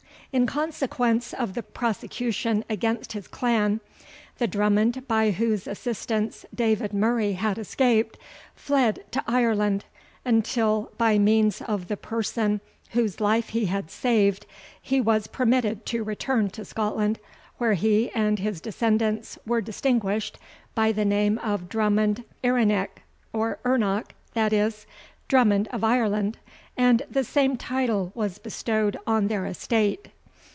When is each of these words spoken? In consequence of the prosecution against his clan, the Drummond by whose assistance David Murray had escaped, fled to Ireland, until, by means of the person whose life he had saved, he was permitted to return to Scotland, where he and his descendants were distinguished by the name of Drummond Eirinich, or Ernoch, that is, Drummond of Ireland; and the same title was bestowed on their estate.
In 0.33 0.45
consequence 0.45 1.33
of 1.33 1.55
the 1.55 1.61
prosecution 1.61 2.63
against 2.69 3.11
his 3.11 3.27
clan, 3.27 3.81
the 4.37 4.47
Drummond 4.47 5.05
by 5.05 5.31
whose 5.31 5.67
assistance 5.67 6.45
David 6.55 6.93
Murray 6.93 7.33
had 7.33 7.57
escaped, 7.57 8.17
fled 8.55 9.03
to 9.11 9.21
Ireland, 9.27 9.83
until, 10.23 10.89
by 10.97 11.19
means 11.19 11.61
of 11.61 11.89
the 11.89 11.97
person 11.97 12.61
whose 12.91 13.19
life 13.19 13.49
he 13.49 13.65
had 13.65 13.91
saved, 13.91 14.45
he 14.81 15.01
was 15.01 15.27
permitted 15.27 15.85
to 15.87 16.01
return 16.01 16.49
to 16.51 16.63
Scotland, 16.63 17.19
where 17.57 17.73
he 17.73 18.09
and 18.11 18.39
his 18.39 18.61
descendants 18.61 19.37
were 19.45 19.59
distinguished 19.59 20.39
by 20.73 20.93
the 20.93 21.03
name 21.03 21.39
of 21.39 21.67
Drummond 21.67 22.23
Eirinich, 22.41 23.03
or 23.33 23.59
Ernoch, 23.65 24.13
that 24.33 24.53
is, 24.53 24.85
Drummond 25.27 25.67
of 25.73 25.83
Ireland; 25.83 26.37
and 26.77 27.01
the 27.11 27.25
same 27.25 27.57
title 27.57 28.13
was 28.15 28.37
bestowed 28.37 28.95
on 29.05 29.27
their 29.27 29.45
estate. 29.45 30.07